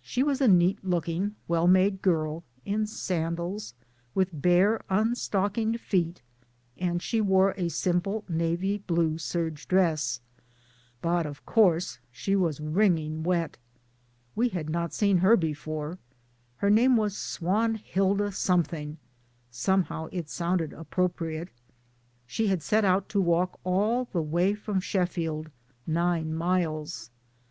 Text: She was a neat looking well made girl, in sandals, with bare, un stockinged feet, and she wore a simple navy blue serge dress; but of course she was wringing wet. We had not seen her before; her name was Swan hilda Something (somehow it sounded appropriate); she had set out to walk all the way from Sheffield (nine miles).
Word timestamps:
She 0.00 0.22
was 0.22 0.40
a 0.40 0.48
neat 0.48 0.82
looking 0.82 1.34
well 1.46 1.66
made 1.68 2.00
girl, 2.00 2.42
in 2.64 2.86
sandals, 2.86 3.74
with 4.14 4.30
bare, 4.32 4.80
un 4.90 5.14
stockinged 5.14 5.78
feet, 5.78 6.22
and 6.78 7.02
she 7.02 7.20
wore 7.20 7.52
a 7.54 7.68
simple 7.68 8.24
navy 8.30 8.78
blue 8.78 9.18
serge 9.18 9.68
dress; 9.68 10.22
but 11.02 11.26
of 11.26 11.44
course 11.44 11.98
she 12.10 12.34
was 12.34 12.62
wringing 12.62 13.22
wet. 13.22 13.58
We 14.34 14.48
had 14.48 14.70
not 14.70 14.94
seen 14.94 15.18
her 15.18 15.36
before; 15.36 15.98
her 16.56 16.70
name 16.70 16.96
was 16.96 17.14
Swan 17.14 17.74
hilda 17.74 18.32
Something 18.32 18.96
(somehow 19.50 20.08
it 20.12 20.30
sounded 20.30 20.72
appropriate); 20.72 21.50
she 22.26 22.46
had 22.46 22.62
set 22.62 22.86
out 22.86 23.10
to 23.10 23.20
walk 23.20 23.60
all 23.64 24.06
the 24.06 24.22
way 24.22 24.54
from 24.54 24.80
Sheffield 24.80 25.50
(nine 25.86 26.32
miles). 26.32 27.10